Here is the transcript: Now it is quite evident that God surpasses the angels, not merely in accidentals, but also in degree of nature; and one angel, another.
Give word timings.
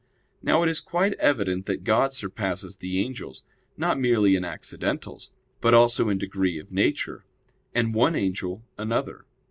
Now 0.41 0.63
it 0.63 0.69
is 0.69 0.79
quite 0.79 1.13
evident 1.19 1.67
that 1.67 1.83
God 1.83 2.11
surpasses 2.11 2.77
the 2.77 2.99
angels, 3.01 3.43
not 3.77 3.99
merely 3.99 4.35
in 4.35 4.43
accidentals, 4.43 5.29
but 5.59 5.75
also 5.75 6.09
in 6.09 6.17
degree 6.17 6.57
of 6.57 6.71
nature; 6.71 7.23
and 7.75 7.93
one 7.93 8.15
angel, 8.15 8.63
another. 8.79 9.27